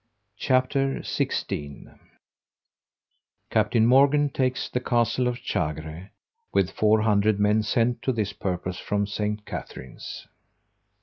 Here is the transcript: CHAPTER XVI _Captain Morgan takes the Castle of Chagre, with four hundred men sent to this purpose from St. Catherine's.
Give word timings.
CHAPTER 0.39 1.01
XVI 1.01 1.99
_Captain 3.51 3.83
Morgan 3.85 4.29
takes 4.31 4.67
the 4.67 4.79
Castle 4.79 5.27
of 5.27 5.35
Chagre, 5.37 6.09
with 6.51 6.71
four 6.71 7.01
hundred 7.01 7.39
men 7.39 7.61
sent 7.61 8.01
to 8.01 8.11
this 8.11 8.33
purpose 8.33 8.79
from 8.79 9.05
St. 9.05 9.45
Catherine's. 9.45 10.25